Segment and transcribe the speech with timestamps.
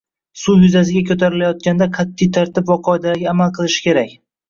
[0.43, 4.23] suv yuzasiga ko‘tarilayotganda qat’iy tartib va qoidalarga amal qilishi kerak